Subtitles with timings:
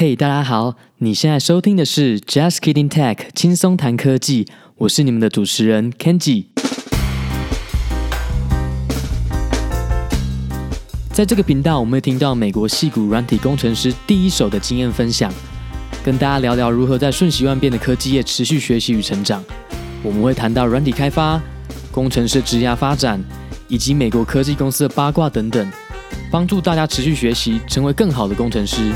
[0.00, 0.76] 嘿，大家好！
[0.98, 4.46] 你现在收听的是 Just Kidding Tech，轻松谈科技。
[4.76, 6.44] 我是你们的主持人 Kenji。
[11.10, 15.34] 在这个频道，我们会听到美国戏骨软体工程师第一手的经验分享，
[16.04, 19.44] 跟大家聊聊如何在瞬息万变的科技业持续学习与成长。
[20.04, 21.42] 我们会谈到软体开发、
[21.90, 23.20] 工程师职业发展，
[23.66, 25.68] 以及美国科技公司的八卦等等，
[26.30, 28.92] 帮助大家持续学习，成为更好的工程师。